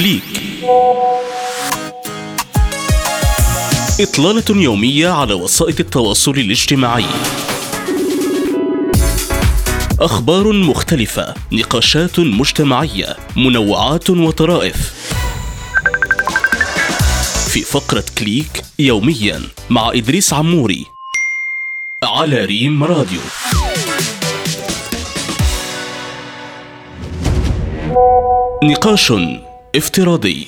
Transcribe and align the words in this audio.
كليك 0.00 0.22
إطلالة 4.00 4.62
يومية 4.62 5.08
على 5.08 5.34
وسائل 5.34 5.74
التواصل 5.80 6.30
الاجتماعي. 6.30 7.04
أخبار 10.00 10.52
مختلفة 10.52 11.34
نقاشات 11.52 12.20
مجتمعية 12.20 13.16
منوعات 13.36 14.10
وطرائف. 14.10 14.94
في 17.48 17.60
فقرة 17.60 18.04
كليك 18.18 18.64
يوميا 18.78 19.42
مع 19.70 19.90
إدريس 19.94 20.32
عموري 20.32 20.86
على 22.02 22.44
ريم 22.44 22.84
راديو. 22.84 23.20
نقاش 28.64 29.12
افتراضي. 29.76 30.46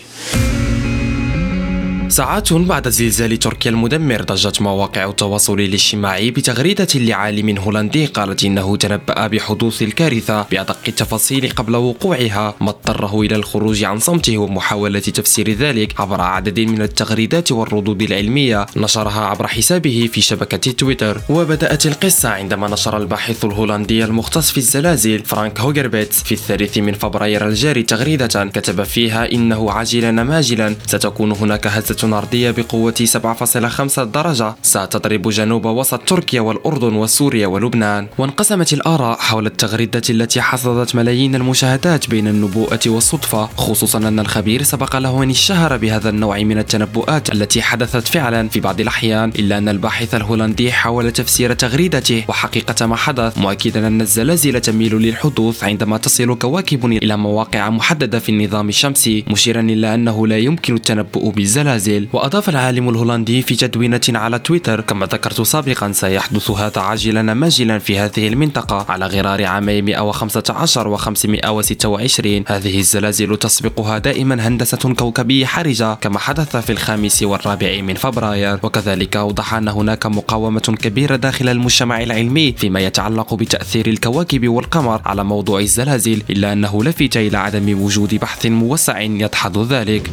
ساعات 2.12 2.52
بعد 2.52 2.88
زلزال 2.88 3.38
تركيا 3.38 3.70
المدمر 3.70 4.22
ضجت 4.22 4.62
مواقع 4.62 5.10
التواصل 5.10 5.60
الاجتماعي 5.60 6.30
بتغريدة 6.30 6.86
لعالم 6.94 7.58
هولندي 7.58 8.06
قالت 8.06 8.44
إنه 8.44 8.76
تنبأ 8.76 9.26
بحدوث 9.26 9.82
الكارثة 9.82 10.42
بأدق 10.42 10.78
التفاصيل 10.88 11.50
قبل 11.50 11.76
وقوعها 11.76 12.54
ما 12.60 12.70
اضطره 12.70 13.20
إلى 13.20 13.36
الخروج 13.36 13.84
عن 13.84 13.98
صمته 13.98 14.38
ومحاولة 14.38 15.00
تفسير 15.00 15.50
ذلك 15.50 16.00
عبر 16.00 16.20
عدد 16.20 16.60
من 16.60 16.82
التغريدات 16.82 17.52
والردود 17.52 18.02
العلمية 18.02 18.66
نشرها 18.76 19.24
عبر 19.24 19.46
حسابه 19.46 20.08
في 20.12 20.20
شبكة 20.20 20.72
تويتر. 20.72 21.20
وبدأت 21.28 21.86
القصة 21.86 22.28
عندما 22.28 22.68
نشر 22.68 22.96
الباحث 22.96 23.44
الهولندي 23.44 24.04
المختص 24.04 24.50
في 24.50 24.58
الزلازل 24.58 25.24
فرانك 25.24 25.60
هوجربيتس 25.60 26.22
في 26.22 26.32
الثالث 26.32 26.78
من 26.78 26.92
فبراير 26.92 27.48
الجاري 27.48 27.82
تغريدة 27.82 28.44
كتب 28.44 28.82
فيها 28.82 29.32
إنه 29.32 29.70
عاجلا 29.70 30.10
أم 30.10 30.37
آجلا 30.37 30.76
ستكون 30.86 31.32
هناك 31.32 31.66
هزة 31.66 32.01
أرضية 32.04 32.50
بقوة 32.50 32.94
7.5 33.04 34.04
درجة. 34.04 34.54
ستضرب 34.62 35.28
جنوب 35.28 35.66
وسط 35.66 36.00
تركيا 36.00 36.40
والأردن 36.40 36.94
وسوريا 36.94 37.46
ولبنان. 37.46 38.06
وانقسمت 38.18 38.72
الآراء 38.72 39.18
حول 39.18 39.46
التغريدة 39.46 40.02
التي 40.10 40.40
حصدت 40.40 40.94
ملايين 40.94 41.34
المشاهدات 41.34 42.10
بين 42.10 42.28
النبوءة 42.28 42.80
والصدفة 42.86 43.46
خصوصا 43.56 43.98
أن 43.98 44.18
الخبير 44.18 44.62
سبق 44.62 44.96
له 44.96 45.22
أن 45.22 45.30
اشتهر 45.30 45.76
بهذا 45.76 46.08
النوع 46.08 46.38
من 46.38 46.58
التنبؤات 46.58 47.32
التي 47.32 47.62
حدثت 47.62 48.08
فعلا 48.08 48.48
في 48.48 48.60
بعض 48.60 48.80
الأحيان 48.80 49.28
إلا 49.38 49.58
أن 49.58 49.68
الباحث 49.68 50.14
الهولندي 50.14 50.72
حاول 50.72 51.10
تفسير 51.10 51.52
تغريدته. 51.52 52.24
وحقيقة 52.28 52.86
ما 52.86 52.96
حدث 52.96 53.38
مؤكدا 53.38 53.86
أن 53.86 54.00
الزلازل 54.00 54.60
تميل 54.60 54.94
للحدوث 54.94 55.64
عندما 55.64 55.98
تصل 55.98 56.34
كواكب 56.34 56.86
إلى 56.86 57.16
مواقع 57.16 57.70
محددة 57.70 58.18
في 58.18 58.28
النظام 58.28 58.68
الشمسي 58.68 59.24
مشيرا 59.30 59.60
إلى 59.60 59.94
أنه 59.94 60.26
لا 60.26 60.38
يمكن 60.38 60.74
التنبؤ 60.74 61.30
بالزلازل. 61.30 61.91
البرازيل. 61.98 62.08
وأضاف 62.12 62.48
العالم 62.48 62.88
الهولندي 62.88 63.42
في 63.42 63.56
تدوينة 63.56 64.00
على 64.08 64.38
تويتر 64.38 64.80
كما 64.80 65.06
ذكرت 65.06 65.40
سابقا 65.40 65.92
سيحدث 65.92 66.50
هذا 66.50 66.80
عاجلا 66.80 67.34
ماجلا 67.34 67.78
في 67.78 67.98
هذه 67.98 68.28
المنطقة 68.28 68.86
على 68.88 69.06
غرار 69.06 69.44
عامي 69.44 69.82
115 69.82 70.88
و 70.88 70.96
526 70.96 72.44
هذه 72.46 72.78
الزلازل 72.78 73.36
تسبقها 73.36 73.98
دائما 73.98 74.48
هندسة 74.48 74.94
كوكبية 74.94 75.46
حرجة 75.46 75.94
كما 75.94 76.18
حدث 76.18 76.56
في 76.56 76.72
الخامس 76.72 77.22
والرابع 77.22 77.80
من 77.80 77.94
فبراير. 77.94 78.58
وكذلك 78.62 79.16
أوضح 79.16 79.54
أن 79.54 79.68
هناك 79.68 80.06
مقاومة 80.06 80.60
كبيرة 80.82 81.16
داخل 81.16 81.48
المجتمع 81.48 82.02
العلمي 82.02 82.52
فيما 82.52 82.80
يتعلق 82.80 83.34
بتأثير 83.34 83.86
الكواكب 83.86 84.48
والقمر 84.48 85.00
على 85.04 85.24
موضوع 85.24 85.60
الزلازل 85.60 86.22
إلا 86.30 86.52
أنه 86.52 86.84
لفت 86.84 87.16
إلى 87.16 87.38
عدم 87.38 87.82
وجود 87.82 88.14
بحث 88.14 88.46
موسع 88.46 89.00
يدحض 89.00 89.72
ذلك. 89.72 90.10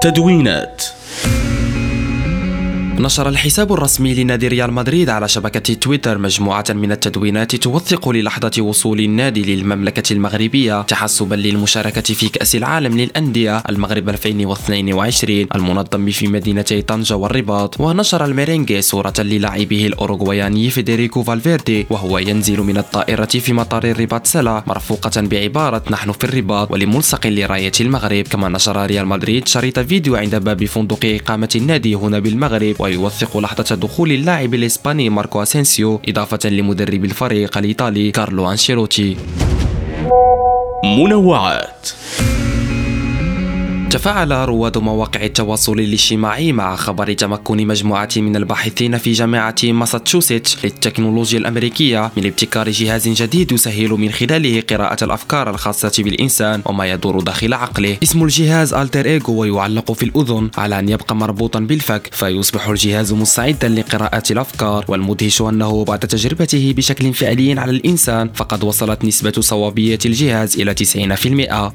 تدوينات. 0.00 0.82
نشر 3.00 3.28
الحساب 3.28 3.72
الرسمي 3.72 4.14
لنادي 4.14 4.48
ريال 4.48 4.72
مدريد 4.72 5.08
على 5.08 5.28
شبكة 5.28 5.74
تويتر 5.74 6.18
مجموعة 6.18 6.64
من 6.70 6.92
التدوينات 6.92 7.56
توثق 7.56 8.08
للحظة 8.08 8.62
وصول 8.62 9.00
النادي 9.00 9.54
للمملكة 9.54 10.12
المغربية 10.12 10.82
تحسبا 10.82 11.34
للمشاركة 11.34 12.14
في 12.14 12.28
كأس 12.28 12.56
العالم 12.56 12.98
للأندية 12.98 13.58
المغرب 13.68 14.08
2022 14.08 15.46
المنظم 15.54 16.10
في 16.10 16.28
مدينتي 16.28 16.82
طنجة 16.82 17.16
والرباط. 17.16 17.80
ونشر 17.80 18.24
الميرينجي 18.24 18.82
صورة 18.82 19.14
للاعبه 19.18 19.86
الأوروغوياني 19.86 20.70
فيدريكو 20.70 21.22
فالفيردي 21.22 21.86
وهو 21.90 22.18
ينزل 22.18 22.60
من 22.60 22.76
الطائرة 22.76 23.24
في 23.24 23.52
مطار 23.52 23.84
الرباط 23.84 24.26
سلا 24.26 24.62
مرفوقة 24.66 25.20
بعبارة 25.20 25.82
نحن 25.90 26.12
في 26.12 26.24
الرباط 26.24 26.70
ولملصق 26.70 27.26
لراية 27.26 27.72
المغرب. 27.80 28.24
كما 28.24 28.48
نشر 28.48 28.86
ريال 28.86 29.06
مدريد 29.06 29.48
شريط 29.48 29.78
فيديو 29.78 30.16
عند 30.16 30.34
باب 30.34 30.64
فندق 30.64 31.00
إقامة 31.04 31.48
النادي 31.56 31.94
هنا 31.94 32.18
بالمغرب. 32.18 32.89
ويوثق 32.90 33.36
لحظة 33.36 33.74
دخول 33.74 34.12
اللاعب 34.12 34.54
الإسباني 34.54 35.10
ماركو 35.10 35.42
أسينسيو 35.42 36.00
إضافة 36.08 36.48
لمدرب 36.48 37.04
الفريق 37.04 37.58
الإيطالي 37.58 38.10
كارلو 38.10 38.50
أنشيلوتي. 38.50 39.16
منوعات 40.84 41.88
تفاعل 43.90 44.32
رواد 44.32 44.78
مواقع 44.78 45.24
التواصل 45.24 45.72
الاجتماعي 45.80 46.52
مع 46.52 46.76
خبر 46.76 47.12
تمكن 47.12 47.66
مجموعة 47.66 48.08
من 48.16 48.36
الباحثين 48.36 48.98
في 48.98 49.12
جامعة 49.12 49.54
ماساتشوستس 49.64 50.64
للتكنولوجيا 50.64 51.38
الأمريكية 51.38 52.10
من 52.16 52.26
ابتكار 52.26 52.70
جهاز 52.70 53.08
جديد 53.08 53.52
يسهل 53.52 53.90
من 53.90 54.10
خلاله 54.10 54.62
قراءة 54.70 55.04
الأفكار 55.04 55.50
الخاصة 55.50 55.92
بالإنسان 55.98 56.62
وما 56.64 56.86
يدور 56.90 57.20
داخل 57.20 57.54
عقله. 57.54 57.96
اسم 58.02 58.22
الجهاز 58.22 58.74
AlterEgo 58.74 59.32
ويعلق 59.32 59.92
في 59.92 60.02
الأذن 60.02 60.50
على 60.58 60.78
أن 60.78 60.88
يبقى 60.88 61.16
مربوطا 61.16 61.60
بالفك 61.60 62.08
فيصبح 62.12 62.68
الجهاز 62.68 63.12
مستعدا 63.12 63.68
لقراءة 63.68 64.22
الأفكار 64.30 64.84
والمدهش 64.88 65.42
أنه 65.42 65.84
بعد 65.84 65.98
تجربته 65.98 66.74
بشكل 66.76 67.14
فعلي 67.14 67.60
على 67.60 67.70
الإنسان 67.70 68.30
فقد 68.34 68.64
وصلت 68.64 69.04
نسبة 69.04 69.32
صوابية 69.40 69.98
الجهاز 70.04 70.60
إلى 70.60 70.74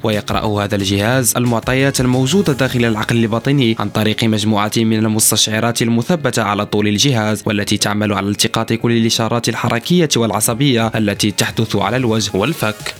90% 0.00 0.04
ويقرأ 0.04 0.64
هذا 0.64 0.76
الجهاز 0.76 1.34
المعطيات 1.36 2.05
الموجودة 2.06 2.52
داخل 2.52 2.84
العقل 2.84 3.16
الباطني 3.16 3.76
عن 3.78 3.88
طريق 3.88 4.24
مجموعة 4.24 4.72
من 4.76 4.98
المستشعرات 4.98 5.82
المثبتة 5.82 6.42
على 6.42 6.66
طول 6.66 6.88
الجهاز 6.88 7.42
والتي 7.46 7.76
تعمل 7.76 8.12
على 8.12 8.28
التقاط 8.28 8.72
كل 8.72 8.92
الإشارات 8.92 9.48
الحركية 9.48 10.08
والعصبية 10.16 10.86
التي 10.86 11.30
تحدث 11.30 11.76
على 11.76 11.96
الوجه 11.96 12.30
والفك. 12.34 12.94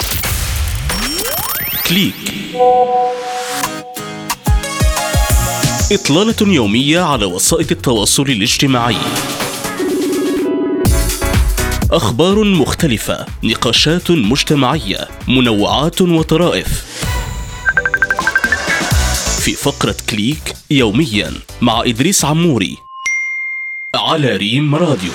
كليك. 1.88 2.14
إطلالة 5.92 6.54
يومية 6.54 7.00
على 7.00 7.24
وسائل 7.24 7.66
التواصل 7.70 8.22
الاجتماعي. 8.22 8.96
أخبار 11.92 12.44
مختلفة 12.44 13.26
نقاشات 13.44 14.10
مجتمعية 14.10 15.08
منوعات 15.28 16.00
وطرائف. 16.02 16.95
في 19.46 19.52
فقرة 19.52 19.96
كليك 20.10 20.54
يوميا 20.70 21.32
مع 21.62 21.82
إدريس 21.86 22.24
عموري 22.24 22.78
على 23.94 24.36
ريم 24.36 24.74
راديو. 24.74 25.12